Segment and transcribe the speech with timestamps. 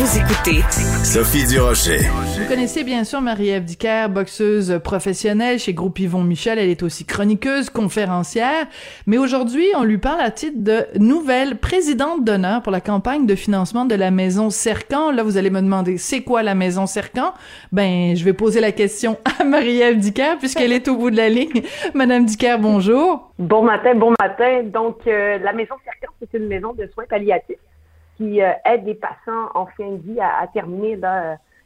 [0.00, 0.62] Vous écoutez
[1.04, 1.98] Sophie Durocher.
[2.38, 6.58] Vous connaissez bien sûr Marie-Ève Dicker, boxeuse professionnelle chez Groupe Yvon Michel.
[6.58, 8.66] Elle est aussi chroniqueuse, conférencière.
[9.06, 13.34] Mais aujourd'hui, on lui parle à titre de nouvelle présidente d'honneur pour la campagne de
[13.34, 15.10] financement de la Maison Cercan.
[15.10, 17.34] Là, vous allez me demander, c'est quoi la Maison Cercan?
[17.70, 21.28] Ben, je vais poser la question à Marie-Ève Dicker puisqu'elle est au bout de la
[21.28, 21.60] ligne.
[21.94, 23.32] Madame Dicker, bonjour.
[23.38, 24.62] Bon matin, bon matin.
[24.62, 27.58] Donc, euh, la Maison Cercan, c'est une maison de soins palliatifs
[28.20, 30.98] qui euh, aide les patients en fin de vie à, terminer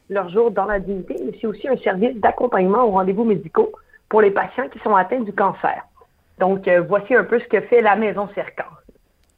[0.09, 3.73] leur jour dans la dignité, mais c'est aussi un service d'accompagnement aux rendez-vous médicaux
[4.09, 5.83] pour les patients qui sont atteints du cancer.
[6.39, 8.71] Donc, euh, voici un peu ce que fait la Maison Cercan.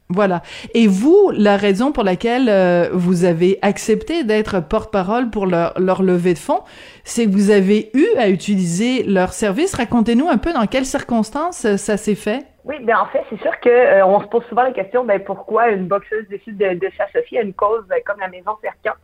[0.09, 0.41] Voilà.
[0.73, 6.01] Et vous, la raison pour laquelle euh, vous avez accepté d'être porte-parole pour leur, leur
[6.01, 6.61] levée de fonds,
[7.03, 9.75] c'est que vous avez eu à utiliser leur service.
[9.75, 12.45] Racontez-nous un peu dans quelles circonstances ça s'est fait.
[12.67, 15.23] Oui, bien en fait, c'est sûr que euh, on se pose souvent la question, ben
[15.23, 18.97] pourquoi une boxeuse décide de, s'associer à une cause ben, comme la Maison Cercan.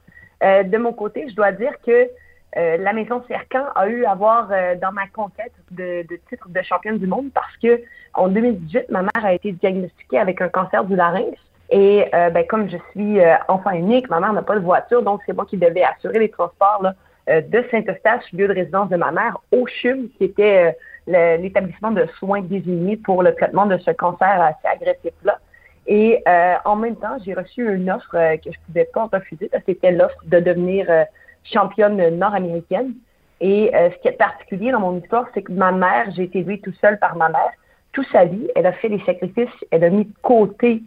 [0.44, 2.10] Euh, de mon côté, je dois dire que
[2.58, 4.50] euh, la Maison Cercan a eu à voir
[4.82, 7.82] dans ma conquête de, de titre de championne du monde parce que
[8.14, 11.38] en 2018, ma mère a été diagnostiquée avec un cancer du larynx.
[11.70, 15.34] Et ben, comme je suis enfant unique, ma mère n'a pas de voiture, donc c'est
[15.34, 16.86] moi qui devais assurer les transports
[17.28, 22.42] de Saint-Eustache, lieu de résidence de ma mère, au CHUM, qui était l'établissement de soins
[22.42, 25.40] désigné pour le traitement de ce cancer assez agressif-là.
[25.88, 29.10] Et euh, en même temps, j'ai reçu une offre euh, que je ne pouvais pas
[29.12, 29.50] refuser.
[29.66, 31.04] C'était l'offre de devenir euh,
[31.44, 32.94] championne nord-américaine.
[33.42, 36.60] Et ce qui est particulier dans mon histoire, c'est que ma mère, j'ai été élevée
[36.60, 37.52] tout seule par ma mère.
[37.92, 40.82] Toute sa vie, elle a fait des sacrifices, elle a mis de côté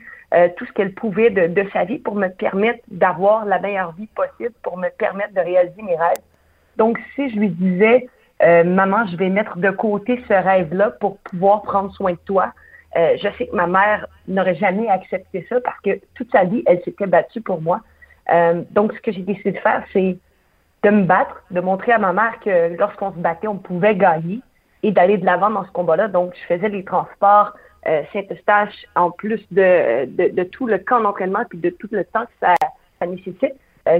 [0.56, 4.06] tout ce qu'elle pouvait de, de, sa vie pour me permettre d'avoir la meilleure vie
[4.06, 6.22] possible, pour me permettre de réaliser mes rêves.
[6.76, 8.08] Donc, si je lui disais,
[8.42, 12.52] euh, maman, je vais mettre de côté ce rêve-là pour pouvoir prendre soin de toi.
[12.96, 16.62] Euh, je sais que ma mère n'aurait jamais accepté ça parce que toute sa vie,
[16.66, 17.80] elle s'était battue pour moi.
[18.32, 20.18] Euh, donc, ce que j'ai décidé de faire, c'est
[20.82, 24.40] de me battre, de montrer à ma mère que lorsqu'on se battait, on pouvait gagner
[24.82, 26.08] et d'aller de l'avant dans ce combat-là.
[26.08, 27.54] Donc, je faisais les transports
[28.12, 32.24] Saint-Eustache en plus de, de, de, tout le camp d'entraînement puis de tout le temps
[32.24, 32.54] que ça,
[32.98, 33.54] ça nécessite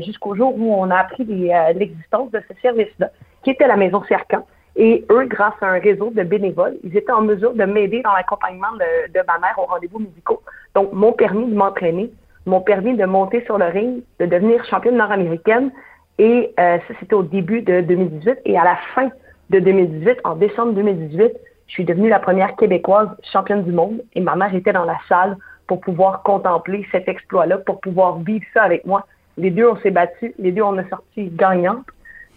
[0.04, 3.10] jusqu'au jour où on a appris l'existence de ce service-là
[3.42, 4.44] qui était la Maison Cercan.
[4.74, 8.12] Et eux, grâce à un réseau de bénévoles, ils étaient en mesure de m'aider dans
[8.12, 10.42] l'accompagnement de, ma mère aux rendez-vous médicaux.
[10.74, 12.12] Donc, m'ont permis de m'entraîner,
[12.44, 15.70] m'ont permis de monter sur le ring, de devenir championne nord-américaine.
[16.18, 18.38] Et euh, ça, c'était au début de 2018.
[18.44, 19.10] Et à la fin
[19.50, 21.32] de 2018, en décembre 2018,
[21.66, 24.02] je suis devenue la première québécoise championne du monde.
[24.14, 28.44] Et ma mère était dans la salle pour pouvoir contempler cet exploit-là, pour pouvoir vivre
[28.54, 29.06] ça avec moi.
[29.36, 30.32] Les deux, on s'est battus.
[30.38, 31.86] Les deux, on a sorti gagnantes.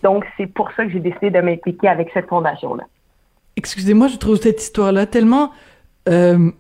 [0.04, 2.84] Donc, c'est pour ça que j'ai décidé de m'impliquer avec cette fondation-là.
[3.56, 5.52] Excusez-moi, je trouve cette histoire-là tellement...
[6.08, 6.52] Euh,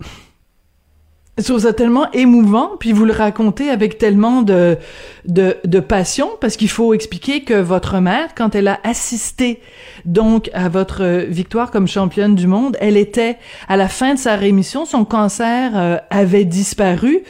[1.39, 4.77] je trouve ça tellement émouvant, puis vous le racontez avec tellement de,
[5.25, 9.61] de, de passion, parce qu'il faut expliquer que votre mère, quand elle a assisté
[10.05, 14.35] donc à votre victoire comme championne du monde, elle était à la fin de sa
[14.35, 17.23] rémission, son cancer euh, avait disparu,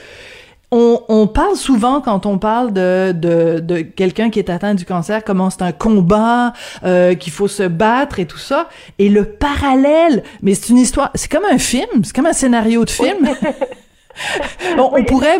[0.71, 4.85] on, on, parle souvent quand on parle de, de, de quelqu'un qui est atteint du
[4.85, 6.53] cancer, comment c'est un combat,
[6.83, 8.69] euh, qu'il faut se battre et tout ça.
[8.99, 12.85] Et le parallèle, mais c'est une histoire, c'est comme un film, c'est comme un scénario
[12.85, 13.29] de film.
[14.77, 15.39] on pourrait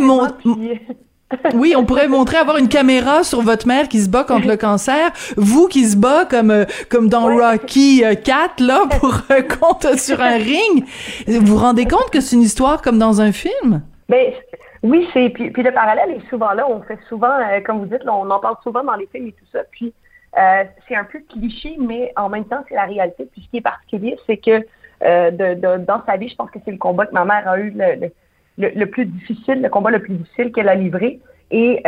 [1.54, 4.58] oui, on pourrait montrer avoir une caméra sur votre mère qui se bat contre le
[4.58, 9.22] cancer, vous qui se bat comme euh, comme dans Rocky 4 euh, là pour
[9.60, 10.86] contre sur un ring.
[11.28, 13.84] Vous vous rendez compte que c'est une histoire comme dans un film?
[14.08, 14.34] Ben
[14.82, 16.68] oui, c'est puis, puis, le parallèle est souvent là.
[16.70, 19.34] On fait souvent, euh, comme vous dites, on en parle souvent dans les films et
[19.34, 19.60] tout ça.
[19.72, 19.94] Puis
[20.38, 23.28] euh, c'est un peu cliché, mais en même temps, c'est la réalité.
[23.32, 24.66] Puis ce qui est particulier, c'est que
[25.04, 27.48] euh, de, de, dans sa vie, je pense que c'est le combat que ma mère
[27.48, 28.12] a eu le, le,
[28.60, 31.20] le, plus difficile, le combat le plus difficile qu'elle a livré.
[31.52, 31.82] Et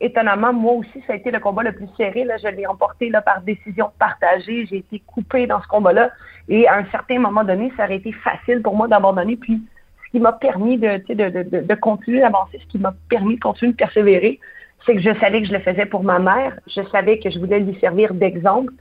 [0.00, 2.24] étonnamment, moi aussi, ça a été le combat le plus serré.
[2.24, 4.66] Là, je l'ai emporté là, par décision partagée.
[4.68, 6.10] J'ai été coupée dans ce combat-là.
[6.48, 9.36] Et à un certain moment donné, ça aurait été facile pour moi d'abandonner.
[9.36, 9.62] Puis
[10.16, 13.72] qui m'a permis de, de, de, de continuer d'avancer, ce qui m'a permis de continuer
[13.72, 14.40] de persévérer,
[14.86, 17.38] c'est que je savais que je le faisais pour ma mère, je savais que je
[17.38, 18.72] voulais lui servir d'exemple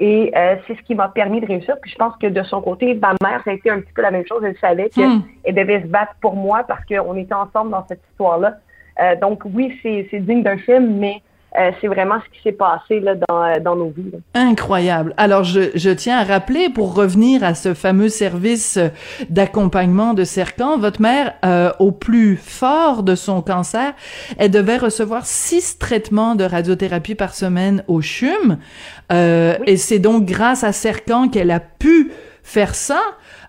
[0.00, 1.76] Et euh, c'est ce qui m'a permis de réussir.
[1.82, 4.00] Puis je pense que de son côté, ma mère, ça a été un petit peu
[4.00, 4.42] la même chose.
[4.42, 5.52] Elle savait qu'elle hmm.
[5.52, 8.56] devait se battre pour moi parce qu'on était ensemble dans cette histoire-là.
[9.00, 11.22] Euh, donc oui, c'est digne d'un film, mais
[11.58, 14.12] euh, c'est vraiment ce qui s'est passé là, dans, euh, dans, nos vies.
[14.34, 15.14] Incroyable.
[15.16, 18.78] Alors, je, je, tiens à rappeler, pour revenir à ce fameux service
[19.28, 23.94] d'accompagnement de Cercan, votre mère, euh, au plus fort de son cancer,
[24.38, 28.58] elle devait recevoir six traitements de radiothérapie par semaine au CHUM.
[29.12, 32.12] Euh, Et c'est donc grâce à Cercan qu'elle a pu
[32.42, 33.00] faire ça.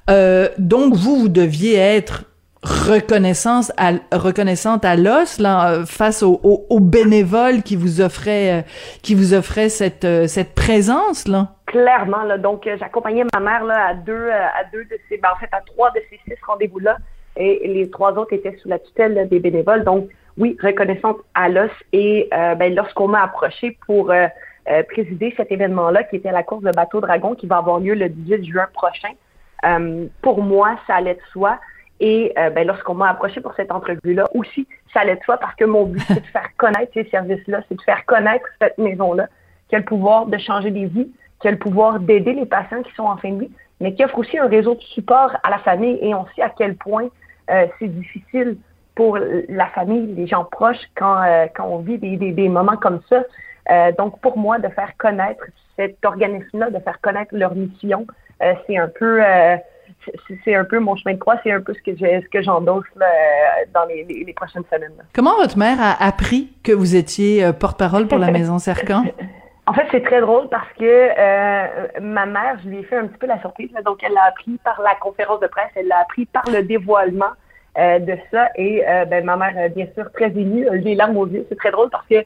[0.10, 2.24] Euh, donc, vous, vous deviez être
[2.64, 8.62] reconnaissance à, reconnaissante à l'os là euh, face aux au, bénévoles qui vous offraient euh,
[9.02, 11.56] qui vous offraient cette euh, cette présence là?
[11.66, 12.38] Clairement là.
[12.38, 15.62] Donc j'accompagnais ma mère là à deux à deux de ces ben, en fait à
[15.62, 16.98] trois de ces six rendez-vous là
[17.36, 19.84] et les trois autres étaient sous la tutelle des bénévoles.
[19.84, 21.72] Donc oui reconnaissante à l'os.
[21.94, 24.12] Et ben lorsqu'on m'a approché pour
[24.90, 27.96] présider cet événement là qui était la course de bateau dragon qui va avoir lieu
[27.96, 29.14] le 18 juin prochain
[30.22, 31.58] pour moi ça allait de soi
[32.02, 35.56] et euh, ben, lorsqu'on m'a approché pour cette entrevue-là, aussi, ça allait de soi parce
[35.56, 39.28] que mon but, c'est de faire connaître ces services-là, c'est de faire connaître cette maison-là,
[39.70, 42.82] qui a le pouvoir de changer des vies, qui a le pouvoir d'aider les patients
[42.82, 45.52] qui sont en fin de vie, mais qui offre aussi un réseau de support à
[45.52, 46.00] la famille.
[46.02, 47.08] Et on sait à quel point
[47.52, 48.58] euh, c'est difficile
[48.96, 52.78] pour la famille, les gens proches, quand, euh, quand on vit des, des, des moments
[52.78, 53.24] comme ça.
[53.98, 55.46] donc, pour moi, de faire connaître
[55.76, 58.06] cet organisme-là, de faire connaître leur mission,
[58.68, 59.22] c'est un peu
[60.44, 62.86] c'est un peu mon chemin de croix, c'est un peu ce que ce que j'endosse
[63.74, 64.94] dans les, les, prochaines semaines.
[65.14, 69.04] Comment votre mère a appris que vous étiez euh, porte-parole pour la Maison Sercan?
[69.68, 73.08] En fait, c'est très drôle parce que euh, ma mère, je lui ai fait un
[73.08, 73.70] petit peu la surprise.
[73.86, 77.32] donc, elle l'a appris par la conférence de presse, elle l'a appris par le dévoilement
[77.78, 78.50] euh, de ça.
[78.56, 81.46] Et ben, ma mère, bien sûr, très émue, les larmes aux yeux.
[81.50, 82.24] C'est très drôle parce que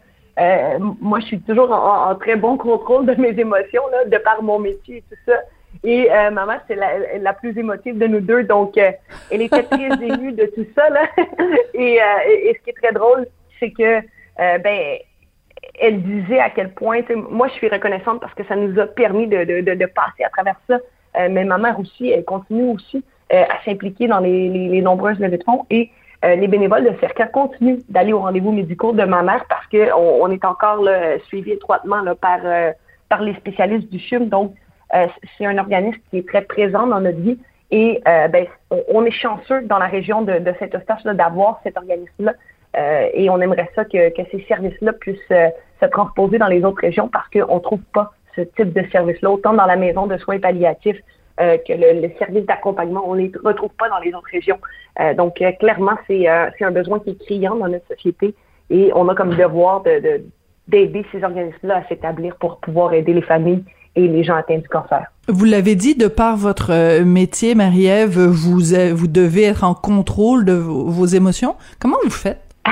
[0.79, 4.41] moi, je suis toujours en, en, très bon contrôle de mes émotions, là, de par
[4.41, 5.39] mon métier et tout ça.
[5.83, 8.91] Et euh, ma mère, c'est la, la, plus émotive de nous deux, donc euh,
[9.31, 10.89] elle était très émue de tout ça.
[10.89, 11.03] Là.
[11.73, 13.27] et, euh, et, ce qui est très drôle,
[13.59, 14.97] c'est que euh, ben
[15.79, 19.27] elle disait à quel point, moi je suis reconnaissante parce que ça nous a permis
[19.27, 20.77] de, de, de, passer à travers ça.
[21.29, 25.37] mais ma mère aussi, elle continue aussi à s'impliquer dans les, les, les, nombreuses levées
[25.37, 25.89] de fonds et
[26.23, 30.29] les bénévoles de CERCA continuent d'aller aux rendez-vous médicaux de ma mère parce qu'on on
[30.29, 32.41] est encore là, suivi étroitement là, par,
[33.09, 34.29] par les spécialistes du CHUM.
[34.29, 34.64] Donc, euh,
[35.37, 37.39] c'est un organisme qui est très présent dans notre vie
[37.71, 38.45] et euh, ben,
[38.89, 42.33] on, est chanceux dans la région de, de Saint-Eustache d'avoir cet organisme-là
[42.77, 47.07] euh, et on aimerait ça que, ces services-là puissent se transposer dans les autres régions
[47.07, 50.39] parce qu'on ne trouve pas ce type de service-là, autant dans la maison de soins
[50.39, 50.99] palliatifs
[51.39, 54.59] euh, que le, service d'accompagnement, on ne les retrouve pas dans les autres régions.
[54.99, 58.33] Euh, donc, clairement, c'est un besoin qui est criant dans notre société
[58.69, 60.23] et on a comme devoir de,
[60.67, 63.63] d'aider ces organismes-là à s'établir pour pouvoir aider les familles
[63.95, 65.11] et les gens atteints du cancer.
[65.27, 68.59] Vous l'avez dit, de par votre euh, métier, Marie-Ève, vous,
[68.93, 71.55] vous devez être en contrôle de vos, émotions.
[71.79, 72.41] Comment vous faites?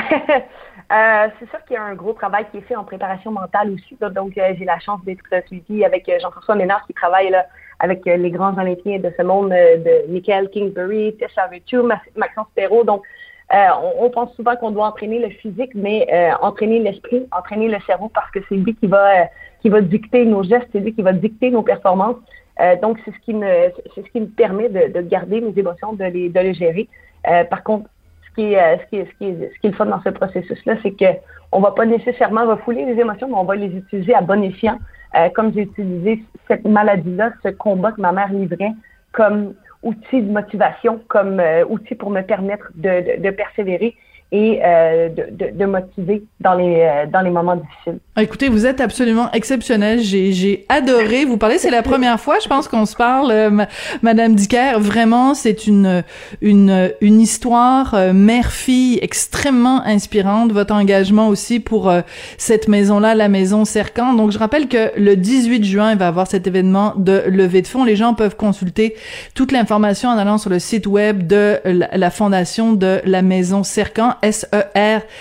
[0.92, 3.72] Euh, c'est sûr qu'il y a un gros travail qui est fait en préparation mentale
[3.72, 3.98] aussi.
[4.00, 7.48] Donc, euh, j'ai la chance d'être suivie avec Jean-François Ménard qui travaille là,
[7.80, 11.81] avec les grands olympiens de ce monde, de Michael Kingsbury, Tessa Virtue,
[12.16, 12.84] Maxence Perrault.
[12.84, 13.02] Donc,
[13.51, 16.07] on, on, pense souvent qu'on doit entraîner le physique, mais
[16.42, 19.28] entraîner l'esprit, entraîner le cerveau parce que c'est lui qui va
[19.63, 22.18] qui va dicter nos gestes, c'est lui qui va dicter nos performances.
[22.60, 25.57] Euh, donc, c'est ce qui me c'est ce qui me permet de, de, garder mes
[25.57, 26.88] émotions, de les, de les gérer.
[27.28, 27.90] Euh, par contre,
[28.27, 30.01] ce qui, est, euh, ce, qui est, ce, qui ce qui est le fun dans
[30.01, 31.17] ce processus-là, c'est que
[31.51, 34.77] on va pas nécessairement refouler les émotions, mais on va les utiliser à bon escient.
[35.15, 38.74] Euh, comme j'ai utilisé cette maladie-là, ce combat que ma mère livrait
[39.13, 39.53] comme
[39.84, 43.96] outil de motivation, comme euh, outil pour me permettre de, persévérer
[44.34, 48.00] et euh, de, de, de, motiver dans les euh, dans les moments difficiles.
[48.16, 50.00] Ah, écoutez, vous êtes absolument exceptionnel.
[50.00, 51.60] J'ai j'ai adoré vous parler.
[51.60, 53.66] C'est la première fois, je pense qu'on se parle, euh,
[54.02, 54.80] Madame Dicker.
[54.80, 56.04] Vraiment, c'est une
[56.42, 60.52] une une histoire euh, mère-fille extrêmement inspirante.
[60.52, 61.94] Votre engagement aussi pour
[62.38, 64.13] cette maison-là, la maison Cercan.
[64.13, 67.62] Donc, je rappelle que le 18 juin, il va y avoir cet événement de levée
[67.62, 67.84] de fonds.
[67.84, 68.96] Les gens peuvent consulter
[69.36, 73.62] toute l'information en allant sur le site web de la, la fondation de la maison
[73.62, 75.12] Cercan S-E-R-C-A-N.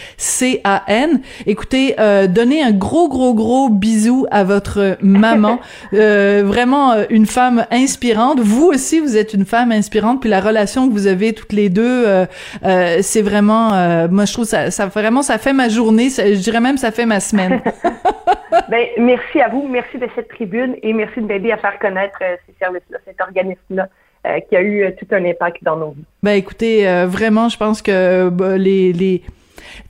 [1.46, 5.60] Écoutez, euh, donnez un gros, gros, gros bisou à votre maman.
[5.92, 8.38] euh, vraiment euh, une femme inspirante.
[8.40, 10.20] Vous aussi, vous êtes une femme inspirante.
[10.20, 12.24] Puis la relation que vous avez toutes les deux, euh,
[12.64, 13.70] euh c'est vraiment,
[14.08, 16.08] moi je trouve ça, ça vraiment, ça fait ma journée.
[16.08, 17.60] je dirais même, ça fait ma semaine.
[18.68, 22.18] ben, merci à vous, merci de cette tribune et merci de m'aider à faire connaître
[22.20, 23.88] ces services-là, cet organisme-là.
[24.24, 26.04] Euh, qui a eu euh, tout un impact dans nos vies.
[26.22, 29.22] Ben écoutez, euh, vraiment, je pense que bah, les, les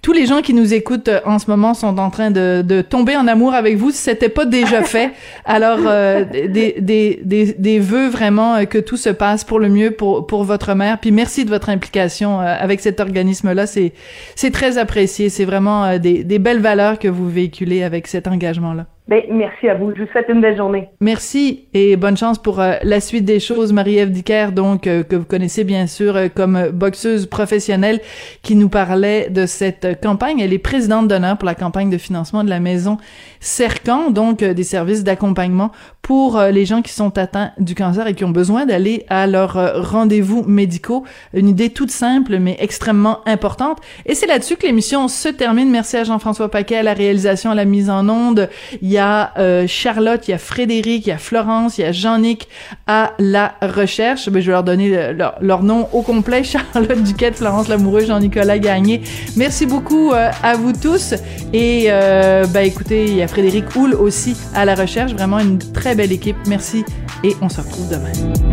[0.00, 3.14] tous les gens qui nous écoutent en ce moment sont en train de, de tomber
[3.14, 5.10] en amour avec vous si c'était pas déjà fait.
[5.44, 9.90] Alors, euh, des, des, des, des vœux vraiment que tout se passe pour le mieux
[9.90, 10.98] pour, pour votre mère.
[10.98, 13.66] Puis merci de votre implication avec cet organisme-là.
[13.66, 13.92] C'est,
[14.34, 15.28] c'est très apprécié.
[15.28, 18.86] C'est vraiment des, des belles valeurs que vous véhiculez avec cet engagement-là.
[19.08, 19.92] Ben, merci à vous.
[19.96, 20.88] Je vous souhaite une belle journée.
[21.00, 23.72] Merci et bonne chance pour euh, la suite des choses.
[23.72, 28.00] Marie-Ève Dicker, donc, euh, que vous connaissez bien sûr euh, comme boxeuse professionnelle,
[28.42, 30.38] qui nous parlait de cette campagne.
[30.38, 32.96] Elle est présidente d'honneur pour la campagne de financement de la maison
[33.40, 38.24] Cercan, donc des services d'accompagnement pour les gens qui sont atteints du cancer et qui
[38.24, 39.54] ont besoin d'aller à leur
[39.90, 41.04] rendez-vous médicaux.
[41.34, 43.78] Une idée toute simple, mais extrêmement importante.
[44.06, 45.70] Et c'est là-dessus que l'émission se termine.
[45.70, 48.48] Merci à Jean-François Paquet à la réalisation, à la mise en onde.
[48.92, 51.92] Y a euh, Charlotte, il y a Frédéric, il y a Florence, il y a
[51.92, 52.48] Jean-Nic
[52.86, 54.28] à la recherche.
[54.28, 56.42] Ben, je vais leur donner leur, nom au complet.
[56.74, 59.02] Charlotte Duquette, Florence Lamoureux, Jean-Nicolas Gagné.
[59.36, 61.14] Merci beaucoup euh, à vous tous.
[61.52, 65.12] Et euh, ben, écoutez, il y a Frédéric Houle aussi à la recherche.
[65.12, 66.36] Vraiment une très belle équipe.
[66.46, 66.84] Merci
[67.24, 68.51] et on se retrouve demain.